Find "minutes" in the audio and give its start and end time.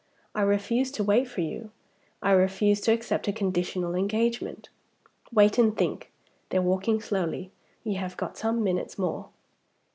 8.63-8.97